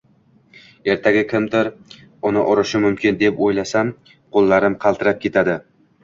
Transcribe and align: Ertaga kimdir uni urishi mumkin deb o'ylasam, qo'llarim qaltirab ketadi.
Ertaga 0.91 1.19
kimdir 1.33 1.67
uni 2.29 2.45
urishi 2.53 2.81
mumkin 2.85 3.19
deb 3.19 3.43
o'ylasam, 3.49 3.91
qo'llarim 4.39 4.79
qaltirab 4.87 5.21
ketadi. 5.27 5.55